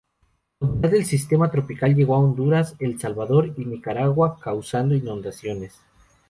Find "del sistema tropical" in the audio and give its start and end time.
0.93-1.93